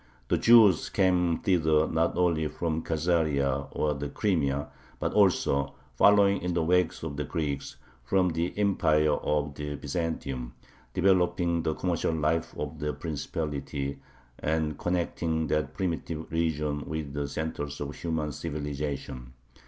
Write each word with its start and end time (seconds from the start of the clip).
The 0.29 0.37
Jews 0.39 0.89
came 0.89 1.37
thither 1.41 1.85
not 1.87 2.17
only 2.17 2.47
from 2.47 2.81
Khazaria, 2.81 3.67
or 3.69 3.93
the 3.93 4.09
Crimea, 4.09 4.67
but 4.99 5.13
also, 5.13 5.75
following 5.95 6.41
in 6.41 6.55
the 6.55 6.63
wake 6.63 6.91
of 7.03 7.17
the 7.17 7.23
Greeks, 7.23 7.75
from 8.03 8.29
the 8.29 8.51
Empire 8.57 9.11
of 9.13 9.53
Byzantium, 9.53 10.55
developing 10.95 11.61
the 11.61 11.75
commercial 11.75 12.13
life 12.15 12.57
of 12.57 12.79
the 12.79 12.93
principality 12.93 13.99
and 14.39 14.75
connecting 14.79 15.45
that 15.49 15.75
primitive 15.75 16.31
region 16.31 16.83
with 16.87 17.13
the 17.13 17.27
centers 17.27 17.79
of 17.79 17.95
human 17.95 18.31
civilization. 18.31 19.33